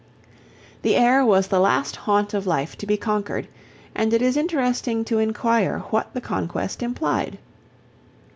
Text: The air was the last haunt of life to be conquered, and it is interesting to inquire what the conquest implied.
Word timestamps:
The 0.81 0.95
air 0.95 1.23
was 1.23 1.45
the 1.49 1.59
last 1.59 1.95
haunt 1.95 2.33
of 2.33 2.47
life 2.47 2.75
to 2.79 2.87
be 2.87 2.97
conquered, 2.97 3.47
and 3.93 4.13
it 4.15 4.21
is 4.23 4.35
interesting 4.35 5.05
to 5.05 5.19
inquire 5.19 5.81
what 5.91 6.11
the 6.15 6.21
conquest 6.21 6.81
implied. 6.81 7.37